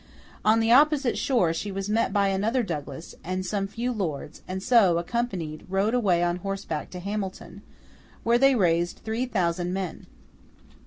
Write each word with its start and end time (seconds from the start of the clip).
On 0.43 0.59
the 0.59 0.71
opposite 0.71 1.15
shore 1.15 1.53
she 1.53 1.71
was 1.71 1.87
met 1.87 2.11
by 2.11 2.29
another 2.29 2.63
Douglas, 2.63 3.13
and 3.23 3.45
some 3.45 3.67
few 3.67 3.91
lords; 3.91 4.41
and, 4.47 4.63
so 4.63 4.97
accompanied, 4.97 5.63
rode 5.69 5.93
away 5.93 6.23
on 6.23 6.37
horseback 6.37 6.89
to 6.89 6.99
Hamilton, 6.99 7.61
where 8.23 8.39
they 8.39 8.55
raised 8.55 9.01
three 9.05 9.27
thousand 9.27 9.73
men. 9.75 10.07